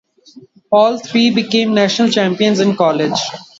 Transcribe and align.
All 0.71 0.97
three 0.97 1.29
became 1.29 1.75
national 1.75 2.09
champions 2.09 2.59
in 2.59 2.75
college. 2.75 3.19